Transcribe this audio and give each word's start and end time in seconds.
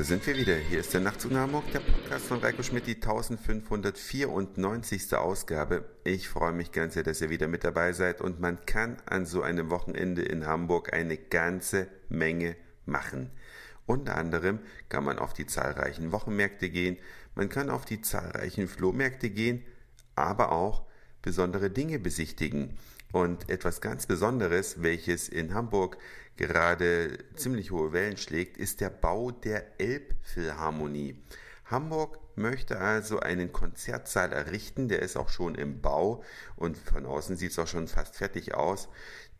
Da 0.00 0.04
sind 0.04 0.26
wir 0.26 0.34
wieder. 0.34 0.56
Hier 0.56 0.80
ist 0.80 0.94
der 0.94 1.02
Nachtzug 1.02 1.30
nach 1.30 1.42
Hamburg, 1.42 1.70
der 1.72 1.80
Podcast 1.80 2.24
von 2.24 2.38
Reiko 2.38 2.62
Schmidt, 2.62 2.86
die 2.86 2.94
1594. 2.94 5.14
Ausgabe. 5.14 5.84
Ich 6.04 6.26
freue 6.26 6.52
mich 6.52 6.72
ganz 6.72 6.94
sehr, 6.94 7.02
dass 7.02 7.20
ihr 7.20 7.28
wieder 7.28 7.48
mit 7.48 7.64
dabei 7.64 7.92
seid 7.92 8.22
und 8.22 8.40
man 8.40 8.64
kann 8.64 8.96
an 9.04 9.26
so 9.26 9.42
einem 9.42 9.68
Wochenende 9.68 10.22
in 10.22 10.46
Hamburg 10.46 10.94
eine 10.94 11.18
ganze 11.18 11.86
Menge 12.08 12.56
machen. 12.86 13.30
Unter 13.84 14.16
anderem 14.16 14.60
kann 14.88 15.04
man 15.04 15.18
auf 15.18 15.34
die 15.34 15.44
zahlreichen 15.44 16.12
Wochenmärkte 16.12 16.70
gehen, 16.70 16.96
man 17.34 17.50
kann 17.50 17.68
auf 17.68 17.84
die 17.84 18.00
zahlreichen 18.00 18.68
Flohmärkte 18.68 19.28
gehen, 19.28 19.66
aber 20.14 20.52
auch 20.52 20.86
besondere 21.20 21.68
Dinge 21.68 21.98
besichtigen. 21.98 22.78
Und 23.12 23.50
etwas 23.50 23.80
ganz 23.80 24.06
Besonderes, 24.06 24.82
welches 24.82 25.28
in 25.28 25.54
Hamburg 25.54 25.98
gerade 26.36 27.18
ziemlich 27.34 27.70
hohe 27.70 27.92
Wellen 27.92 28.16
schlägt, 28.16 28.56
ist 28.56 28.80
der 28.80 28.90
Bau 28.90 29.30
der 29.30 29.80
Elbphilharmonie. 29.80 31.22
Hamburg 31.64 32.18
möchte 32.36 32.78
also 32.78 33.20
einen 33.20 33.52
Konzertsaal 33.52 34.32
errichten, 34.32 34.88
der 34.88 35.02
ist 35.02 35.16
auch 35.16 35.28
schon 35.28 35.54
im 35.54 35.80
Bau 35.80 36.24
und 36.56 36.76
von 36.76 37.06
außen 37.06 37.36
sieht 37.36 37.52
es 37.52 37.58
auch 37.58 37.66
schon 37.66 37.88
fast 37.88 38.16
fertig 38.16 38.54
aus, 38.54 38.88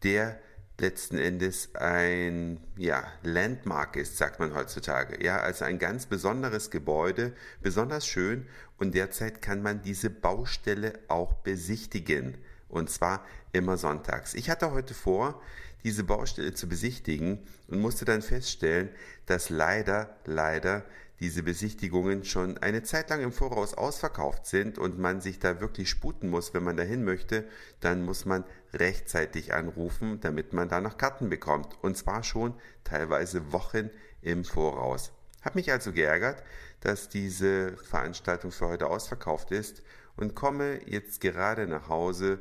der 0.02 0.38
letzten 0.80 1.18
Endes 1.18 1.74
ein 1.74 2.60
ja, 2.76 3.04
Landmark 3.22 3.96
ist, 3.96 4.16
sagt 4.16 4.40
man 4.40 4.54
heutzutage. 4.54 5.22
Ja, 5.22 5.38
also 5.40 5.64
ein 5.64 5.78
ganz 5.78 6.06
besonderes 6.06 6.70
Gebäude, 6.70 7.34
besonders 7.62 8.06
schön 8.06 8.46
und 8.78 8.94
derzeit 8.94 9.42
kann 9.42 9.62
man 9.62 9.82
diese 9.82 10.10
Baustelle 10.10 10.98
auch 11.08 11.34
besichtigen. 11.34 12.38
Und 12.70 12.90
zwar 12.90 13.24
immer 13.52 13.76
sonntags. 13.76 14.34
Ich 14.34 14.48
hatte 14.48 14.70
heute 14.70 14.94
vor, 14.94 15.40
diese 15.84 16.04
Baustelle 16.04 16.54
zu 16.54 16.68
besichtigen 16.68 17.38
und 17.68 17.80
musste 17.80 18.04
dann 18.04 18.22
feststellen, 18.22 18.90
dass 19.26 19.50
leider, 19.50 20.16
leider 20.24 20.84
diese 21.20 21.42
Besichtigungen 21.42 22.24
schon 22.24 22.56
eine 22.58 22.82
Zeit 22.82 23.10
lang 23.10 23.20
im 23.20 23.32
Voraus 23.32 23.74
ausverkauft 23.74 24.46
sind 24.46 24.78
und 24.78 24.98
man 24.98 25.20
sich 25.20 25.38
da 25.38 25.60
wirklich 25.60 25.90
sputen 25.90 26.30
muss, 26.30 26.54
wenn 26.54 26.64
man 26.64 26.78
dahin 26.78 27.04
möchte, 27.04 27.44
dann 27.80 28.04
muss 28.04 28.24
man 28.24 28.44
rechtzeitig 28.72 29.52
anrufen, 29.52 30.20
damit 30.20 30.54
man 30.54 30.70
da 30.70 30.80
noch 30.80 30.96
Karten 30.96 31.28
bekommt. 31.28 31.76
Und 31.82 31.98
zwar 31.98 32.22
schon 32.22 32.54
teilweise 32.84 33.52
Wochen 33.52 33.90
im 34.22 34.44
Voraus. 34.44 35.12
Hab 35.42 35.54
mich 35.54 35.70
also 35.70 35.92
geärgert, 35.92 36.42
dass 36.80 37.10
diese 37.10 37.76
Veranstaltung 37.76 38.50
für 38.50 38.68
heute 38.68 38.86
ausverkauft 38.86 39.50
ist 39.50 39.82
und 40.16 40.34
komme 40.34 40.80
jetzt 40.86 41.20
gerade 41.20 41.66
nach 41.66 41.88
Hause 41.88 42.38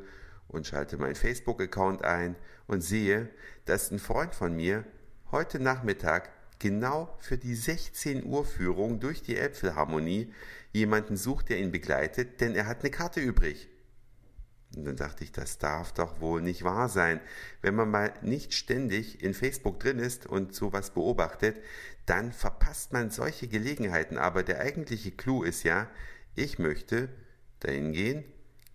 und 0.50 0.68
schalte 0.68 0.98
meinen 0.98 1.16
Facebook-Account 1.16 2.04
ein 2.04 2.36
und 2.68 2.82
sehe, 2.82 3.30
dass 3.66 3.92
ein 3.92 4.00
Freund 4.00 4.36
von 4.36 4.56
mir 4.56 4.84
heute 5.32 5.60
Nachmittag 5.60 6.30
genau 6.60 7.16
für 7.20 7.38
die 7.38 7.56
16 7.56 8.26
Uhr 8.26 8.46
Führung 8.46 9.00
durch 9.00 9.22
die 9.22 9.38
Elbphilharmonie 9.38 10.34
jemanden 10.74 11.16
sucht, 11.16 11.50
der 11.50 11.60
ihn 11.60 11.72
begleitet, 11.72 12.42
denn 12.42 12.56
er 12.56 12.68
hat 12.68 12.82
eine 12.82 12.92
Karte 12.92 13.22
übrig. 13.22 13.70
Und 14.76 14.86
dann 14.86 14.98
dachte 14.98 15.24
ich, 15.24 15.32
das 15.32 15.58
darf 15.58 15.94
doch 15.94 16.20
wohl 16.22 16.42
nicht 16.42 16.64
wahr 16.64 16.90
sein. 16.90 17.20
Wenn 17.62 17.74
man 17.74 17.90
mal 17.90 18.14
nicht 18.22 18.54
ständig 18.54 19.24
in 19.24 19.34
Facebook 19.34 19.80
drin 19.80 19.98
ist 19.98 20.28
und 20.28 20.54
sowas 20.54 20.92
beobachtet, 20.92 21.58
dann 22.06 22.32
verpasst 22.32 22.94
man 22.94 23.10
solche 23.10 23.48
Gelegenheiten. 23.48 24.18
Aber 24.18 24.44
der 24.44 24.60
eigentliche 24.60 25.12
Clou 25.12 25.44
ist 25.44 25.64
ja, 25.64 25.90
ich 26.36 26.60
möchte 26.60 27.10
dahin 27.62 27.94
gehen, 27.94 28.24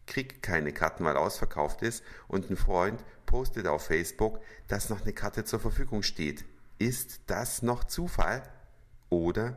krieg 0.06 0.42
keine 0.42 0.72
Karten, 0.72 1.05
weil 1.05 1.16
ausverkauft 1.16 1.83
ist 1.83 2.05
und 2.28 2.50
ein 2.50 2.56
Freund 2.56 3.02
postet 3.27 3.66
auf 3.66 3.86
Facebook, 3.86 4.41
dass 4.69 4.91
noch 4.91 5.02
eine 5.02 5.12
Karte 5.12 5.44
zur 5.44 5.60
Verfügung 5.60 6.02
steht. 6.02 6.44
Ist 6.78 7.20
das 7.26 7.62
noch 7.62 7.84
Zufall? 7.84 8.43
Oder 9.10 9.56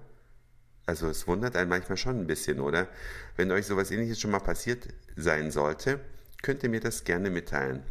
also 0.88 1.10
es 1.10 1.28
wundert 1.28 1.58
einen 1.58 1.70
manchmal 1.70 1.98
schon 1.98 2.18
ein 2.18 2.28
bisschen, 2.28 2.62
oder? 2.62 2.88
Wenn 3.36 3.52
euch 3.52 3.66
sowas 3.66 3.92
ähnliches 3.92 4.22
schon 4.22 4.32
mal 4.32 4.40
passiert 4.40 4.88
sein 5.18 5.52
sollte, 5.52 6.00
könnt 6.42 6.64
ihr 6.64 6.70
mir 6.70 6.80
das 6.80 7.04
gerne 7.04 7.30
mitteilen. 7.30 7.84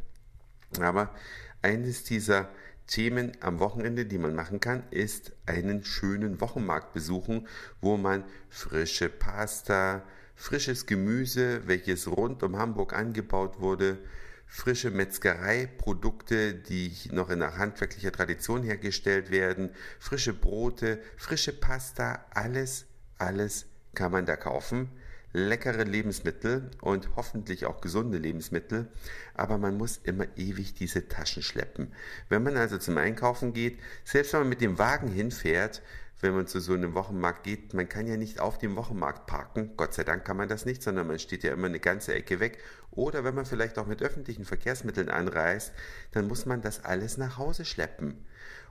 Aber 0.81 1.15
eines 1.61 2.05
dieser 2.05 2.49
Themen 2.87 3.33
am 3.41 3.59
Wochenende, 3.59 4.06
die 4.06 4.16
man 4.16 4.34
machen 4.34 4.61
kann, 4.61 4.83
ist 4.91 5.33
einen 5.45 5.84
schönen 5.84 6.41
Wochenmarkt 6.41 6.95
besuchen, 6.95 7.47
wo 7.83 7.99
man 7.99 8.25
frische 8.49 9.11
Pasta, 9.11 10.03
frisches 10.37 10.87
Gemüse, 10.87 11.67
welches 11.67 12.07
rund 12.07 12.43
um 12.43 12.57
Hamburg 12.57 12.93
angebaut 12.93 13.59
wurde, 13.59 13.99
frische 14.47 14.93
Metzgereiprodukte, 14.93 16.55
die 16.55 16.93
noch 17.11 17.31
in 17.31 17.43
handwerklicher 17.43 18.13
Tradition 18.13 18.63
hergestellt 18.63 19.33
werden, 19.33 19.71
frische 19.99 20.33
Brote, 20.33 21.01
frische 21.17 21.53
Pasta, 21.53 22.25
alles, 22.31 22.87
alles 23.19 23.67
kann 23.95 24.13
man 24.13 24.27
da 24.27 24.37
kaufen 24.37 24.91
leckere 25.37 25.85
Lebensmittel 25.85 26.71
und 26.81 27.15
hoffentlich 27.15 27.67
auch 27.67 27.83
gesunde 27.83 28.17
Lebensmittel, 28.17 28.89
aber 29.35 29.59
man 29.59 29.77
muss 29.77 29.99
immer 30.03 30.25
ewig 30.37 30.73
diese 30.75 31.09
Taschen 31.09 31.43
schleppen. 31.43 31.93
Wenn 32.31 32.43
man 32.43 32.57
also 32.57 32.79
zum 32.79 32.97
Einkaufen 32.97 33.53
geht, 33.53 33.79
selbst 34.03 34.33
wenn 34.33 34.41
man 34.41 34.49
mit 34.49 34.63
dem 34.63 34.79
Wagen 34.79 35.09
hinfährt, 35.09 35.83
wenn 36.23 36.35
man 36.35 36.47
zu 36.47 36.59
so 36.59 36.73
einem 36.73 36.95
Wochenmarkt 36.95 37.45
geht, 37.45 37.75
man 37.75 37.87
kann 37.87 38.07
ja 38.07 38.17
nicht 38.17 38.41
auf 38.41 38.57
dem 38.57 38.77
Wochenmarkt 38.77 39.27
parken, 39.27 39.77
Gott 39.77 39.93
sei 39.93 40.05
Dank 40.05 40.25
kann 40.25 40.39
man 40.39 40.49
das 40.49 40.65
nicht, 40.65 40.83
sondern 40.83 41.07
man 41.07 41.19
steht 41.19 41.45
ja 41.45 41.53
immer 41.53 41.67
eine 41.67 41.81
ganze 41.81 42.15
Ecke 42.15 42.41
weg. 42.41 42.59
Oder 42.91 43.23
wenn 43.23 43.35
man 43.35 43.45
vielleicht 43.45 43.79
auch 43.79 43.87
mit 43.87 44.01
öffentlichen 44.01 44.47
Verkehrsmitteln 44.47 45.11
anreist, 45.11 45.75
dann 46.13 46.27
muss 46.29 46.47
man 46.47 46.63
das 46.63 46.83
alles 46.83 47.19
nach 47.19 47.37
Hause 47.37 47.67
schleppen. 47.67 48.25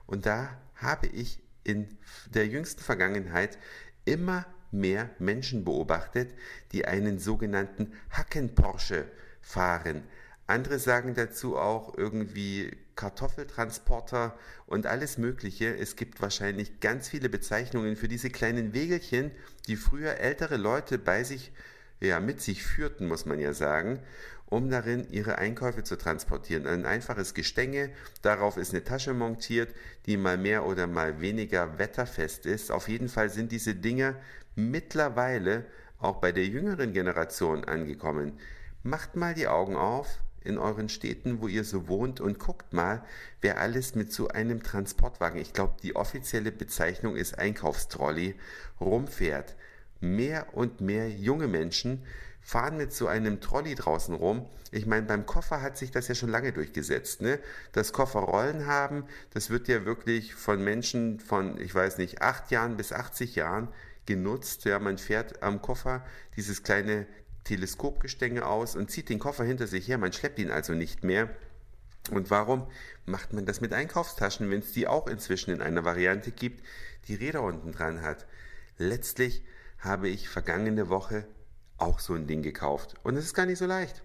Und 0.06 0.26
da 0.26 0.58
habe 0.74 1.06
ich 1.06 1.40
in 1.62 1.96
der 2.34 2.48
jüngsten 2.48 2.82
Vergangenheit 2.82 3.56
immer 4.04 4.44
mehr 4.70 5.10
Menschen 5.18 5.64
beobachtet, 5.64 6.34
die 6.72 6.86
einen 6.86 7.18
sogenannten 7.18 7.92
Hacken-Porsche 8.10 9.06
fahren. 9.40 10.02
Andere 10.46 10.78
sagen 10.78 11.14
dazu 11.14 11.56
auch 11.56 11.96
irgendwie 11.98 12.76
Kartoffeltransporter 12.94 14.38
und 14.66 14.86
alles 14.86 15.18
Mögliche. 15.18 15.76
Es 15.76 15.96
gibt 15.96 16.22
wahrscheinlich 16.22 16.80
ganz 16.80 17.08
viele 17.08 17.28
Bezeichnungen 17.28 17.96
für 17.96 18.08
diese 18.08 18.30
kleinen 18.30 18.72
Wegelchen, 18.72 19.32
die 19.66 19.76
früher 19.76 20.18
ältere 20.18 20.56
Leute 20.56 20.98
bei 20.98 21.24
sich 21.24 21.52
ja, 22.00 22.20
mit 22.20 22.40
sich 22.40 22.62
führten, 22.62 23.08
muss 23.08 23.26
man 23.26 23.38
ja 23.38 23.52
sagen, 23.52 24.00
um 24.46 24.70
darin 24.70 25.06
ihre 25.10 25.38
Einkäufe 25.38 25.82
zu 25.82 25.96
transportieren. 25.96 26.66
Ein 26.66 26.86
einfaches 26.86 27.34
Gestänge, 27.34 27.90
darauf 28.22 28.56
ist 28.56 28.72
eine 28.72 28.84
Tasche 28.84 29.12
montiert, 29.12 29.74
die 30.06 30.16
mal 30.16 30.38
mehr 30.38 30.66
oder 30.66 30.86
mal 30.86 31.20
weniger 31.20 31.78
wetterfest 31.78 32.46
ist. 32.46 32.70
Auf 32.70 32.88
jeden 32.88 33.08
Fall 33.08 33.30
sind 33.30 33.50
diese 33.50 33.74
Dinge 33.74 34.16
mittlerweile 34.54 35.64
auch 35.98 36.16
bei 36.16 36.32
der 36.32 36.46
jüngeren 36.46 36.92
Generation 36.92 37.64
angekommen. 37.64 38.38
Macht 38.82 39.16
mal 39.16 39.34
die 39.34 39.48
Augen 39.48 39.76
auf 39.76 40.20
in 40.44 40.58
euren 40.58 40.88
Städten, 40.88 41.40
wo 41.40 41.48
ihr 41.48 41.64
so 41.64 41.88
wohnt 41.88 42.20
und 42.20 42.38
guckt 42.38 42.72
mal, 42.72 43.02
wer 43.40 43.58
alles 43.58 43.96
mit 43.96 44.12
so 44.12 44.28
einem 44.28 44.62
Transportwagen, 44.62 45.40
ich 45.40 45.52
glaube, 45.52 45.74
die 45.82 45.96
offizielle 45.96 46.52
Bezeichnung 46.52 47.16
ist 47.16 47.36
Einkaufstrolley, 47.36 48.36
rumfährt 48.80 49.56
mehr 50.00 50.54
und 50.54 50.80
mehr 50.80 51.10
junge 51.10 51.48
Menschen 51.48 52.02
fahren 52.46 52.76
mit 52.76 52.92
so 52.92 53.08
einem 53.08 53.40
Trolley 53.40 53.74
draußen 53.74 54.14
rum. 54.14 54.46
Ich 54.70 54.86
meine, 54.86 55.04
beim 55.06 55.26
Koffer 55.26 55.62
hat 55.62 55.76
sich 55.76 55.90
das 55.90 56.06
ja 56.06 56.14
schon 56.14 56.30
lange 56.30 56.52
durchgesetzt. 56.52 57.20
Ne? 57.20 57.40
Das 57.72 57.92
Kofferrollen 57.92 58.66
haben, 58.66 59.04
das 59.34 59.50
wird 59.50 59.66
ja 59.66 59.84
wirklich 59.84 60.34
von 60.34 60.62
Menschen 60.62 61.18
von, 61.18 61.60
ich 61.60 61.74
weiß 61.74 61.98
nicht, 61.98 62.22
acht 62.22 62.52
Jahren 62.52 62.76
bis 62.76 62.92
80 62.92 63.34
Jahren 63.34 63.68
genutzt. 64.06 64.64
Ja, 64.64 64.78
man 64.78 64.96
fährt 64.96 65.42
am 65.42 65.60
Koffer 65.60 66.06
dieses 66.36 66.62
kleine 66.62 67.06
Teleskopgestänge 67.42 68.46
aus 68.46 68.76
und 68.76 68.92
zieht 68.92 69.08
den 69.08 69.18
Koffer 69.18 69.42
hinter 69.42 69.66
sich 69.66 69.88
her. 69.88 69.98
Man 69.98 70.12
schleppt 70.12 70.38
ihn 70.38 70.52
also 70.52 70.72
nicht 70.72 71.02
mehr. 71.02 71.28
Und 72.12 72.30
warum 72.30 72.68
macht 73.04 73.32
man 73.32 73.44
das 73.44 73.60
mit 73.60 73.72
Einkaufstaschen, 73.72 74.48
wenn 74.50 74.60
es 74.60 74.70
die 74.70 74.86
auch 74.86 75.08
inzwischen 75.08 75.50
in 75.50 75.62
einer 75.62 75.84
Variante 75.84 76.30
gibt, 76.30 76.64
die 77.08 77.16
Räder 77.16 77.42
unten 77.42 77.72
dran 77.72 78.02
hat? 78.02 78.26
Letztlich 78.78 79.42
habe 79.78 80.08
ich 80.08 80.28
vergangene 80.28 80.88
Woche 80.88 81.26
auch 81.78 81.98
so 81.98 82.14
ein 82.14 82.26
Ding 82.26 82.42
gekauft. 82.42 82.94
Und 83.02 83.16
es 83.16 83.24
ist 83.24 83.34
gar 83.34 83.46
nicht 83.46 83.58
so 83.58 83.66
leicht, 83.66 84.02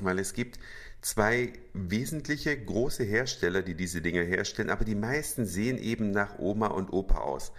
weil 0.00 0.18
es 0.18 0.34
gibt 0.34 0.58
zwei 1.00 1.52
wesentliche 1.72 2.56
große 2.56 3.04
Hersteller, 3.04 3.62
die 3.62 3.74
diese 3.74 4.02
Dinge 4.02 4.22
herstellen, 4.22 4.70
aber 4.70 4.84
die 4.84 4.94
meisten 4.94 5.46
sehen 5.46 5.78
eben 5.78 6.10
nach 6.10 6.38
Oma 6.38 6.68
und 6.68 6.92
Opa 6.92 7.18
aus. 7.18 7.52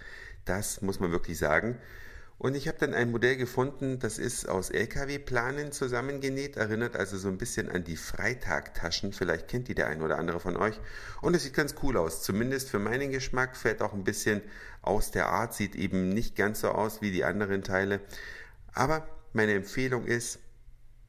Das 0.44 0.82
muss 0.82 1.00
man 1.00 1.10
wirklich 1.10 1.38
sagen. 1.38 1.78
Und 2.42 2.56
ich 2.56 2.66
habe 2.66 2.76
dann 2.76 2.92
ein 2.92 3.12
Modell 3.12 3.36
gefunden, 3.36 4.00
das 4.00 4.18
ist 4.18 4.48
aus 4.48 4.70
LKW-Planen 4.70 5.70
zusammengenäht, 5.70 6.56
erinnert 6.56 6.96
also 6.96 7.16
so 7.16 7.28
ein 7.28 7.38
bisschen 7.38 7.70
an 7.70 7.84
die 7.84 7.96
Freitagtaschen. 7.96 9.12
Vielleicht 9.12 9.46
kennt 9.46 9.68
die 9.68 9.76
der 9.76 9.86
ein 9.86 10.02
oder 10.02 10.18
andere 10.18 10.40
von 10.40 10.56
euch. 10.56 10.80
Und 11.20 11.36
es 11.36 11.44
sieht 11.44 11.54
ganz 11.54 11.76
cool 11.84 11.96
aus. 11.96 12.20
Zumindest 12.24 12.68
für 12.68 12.80
meinen 12.80 13.12
Geschmack 13.12 13.56
fällt 13.56 13.80
auch 13.80 13.92
ein 13.92 14.02
bisschen 14.02 14.42
aus 14.80 15.12
der 15.12 15.28
Art, 15.28 15.54
sieht 15.54 15.76
eben 15.76 16.08
nicht 16.08 16.34
ganz 16.34 16.62
so 16.62 16.70
aus 16.70 17.00
wie 17.00 17.12
die 17.12 17.22
anderen 17.22 17.62
Teile. 17.62 18.00
Aber 18.74 19.06
meine 19.32 19.54
Empfehlung 19.54 20.04
ist, 20.04 20.40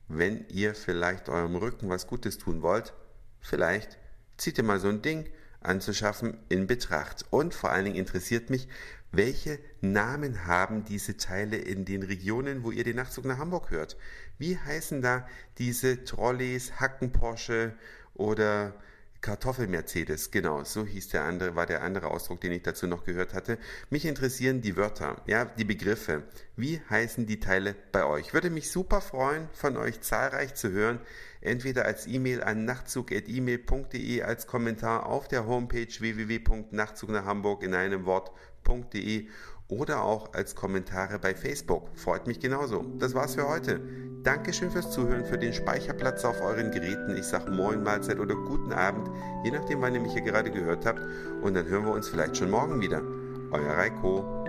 wenn 0.07 0.45
ihr 0.49 0.75
vielleicht 0.75 1.29
eurem 1.29 1.55
Rücken 1.55 1.89
was 1.89 2.05
Gutes 2.05 2.37
tun 2.37 2.61
wollt, 2.61 2.93
vielleicht 3.39 3.97
zieht 4.37 4.59
ihr 4.59 4.63
mal 4.63 4.79
so 4.79 4.89
ein 4.89 5.01
Ding 5.01 5.27
anzuschaffen 5.63 6.37
in 6.49 6.67
Betracht. 6.67 7.25
Und 7.29 7.53
vor 7.53 7.71
allen 7.71 7.85
Dingen 7.85 7.97
interessiert 7.97 8.49
mich, 8.49 8.67
welche 9.11 9.59
Namen 9.81 10.47
haben 10.47 10.85
diese 10.85 11.17
Teile 11.17 11.57
in 11.57 11.85
den 11.85 12.01
Regionen, 12.01 12.63
wo 12.63 12.71
ihr 12.71 12.83
den 12.83 12.95
Nachtzug 12.95 13.25
nach 13.25 13.37
Hamburg 13.37 13.69
hört? 13.69 13.95
Wie 14.39 14.57
heißen 14.57 15.01
da 15.01 15.27
diese 15.59 16.03
Trolleys, 16.03 16.79
Hacken 16.79 17.11
Porsche 17.11 17.75
oder 18.15 18.73
Kartoffel-Mercedes, 19.23 20.31
genau, 20.31 20.65
so 20.65 20.85
hieß 20.85 21.07
der 21.07 21.23
andere, 21.23 21.55
war 21.55 21.65
der 21.65 21.81
andere 21.81 22.11
Ausdruck, 22.11 22.41
den 22.41 22.51
ich 22.51 22.61
dazu 22.61 22.87
noch 22.87 23.05
gehört 23.05 23.33
hatte. 23.33 23.57
Mich 23.89 24.05
interessieren 24.05 24.61
die 24.61 24.75
Wörter, 24.75 25.21
ja, 25.27 25.45
die 25.45 25.63
Begriffe. 25.63 26.23
Wie 26.57 26.81
heißen 26.89 27.25
die 27.25 27.39
Teile 27.39 27.73
bei 27.93 28.03
euch? 28.03 28.33
Würde 28.33 28.49
mich 28.49 28.69
super 28.69 28.99
freuen, 28.99 29.47
von 29.53 29.77
euch 29.77 30.01
zahlreich 30.01 30.55
zu 30.55 30.71
hören. 30.71 30.99
Entweder 31.39 31.85
als 31.85 32.05
E-Mail 32.05 32.43
an 32.43 32.65
nachtzug.email.de, 32.65 34.23
als 34.23 34.45
Kommentar 34.45 35.05
auf 35.05 35.29
der 35.29 35.47
Homepage 35.47 35.87
www.nachtzug 35.87 37.09
nach 37.09 37.23
Hamburg 37.23 37.63
in 37.63 37.73
einem 37.75 38.05
Wort.de 38.05 39.27
oder 39.69 40.03
auch 40.03 40.33
als 40.33 40.53
Kommentare 40.53 41.17
bei 41.17 41.33
Facebook. 41.33 41.89
Freut 41.95 42.27
mich 42.27 42.41
genauso. 42.41 42.85
Das 42.99 43.13
war's 43.13 43.35
für 43.35 43.47
heute. 43.47 43.79
Dankeschön 44.23 44.71
fürs 44.71 44.89
Zuhören, 44.89 45.25
für 45.25 45.37
den 45.37 45.51
Speicherplatz 45.51 46.23
auf 46.23 46.41
euren 46.41 46.71
Geräten. 46.71 47.17
Ich 47.17 47.25
sage 47.25 47.51
Moin, 47.51 47.83
Mahlzeit 47.83 48.19
oder 48.19 48.35
guten 48.35 48.71
Abend, 48.71 49.09
je 49.43 49.51
nachdem, 49.51 49.81
wann 49.81 49.93
ihr 49.93 49.99
mich 49.99 50.13
hier 50.13 50.21
gerade 50.21 50.49
gehört 50.49 50.85
habt. 50.85 51.01
Und 51.41 51.55
dann 51.55 51.67
hören 51.67 51.83
wir 51.85 51.91
uns 51.91 52.07
vielleicht 52.07 52.37
schon 52.37 52.49
morgen 52.49 52.79
wieder. 52.79 53.01
Euer 53.51 53.73
Reiko. 53.73 54.42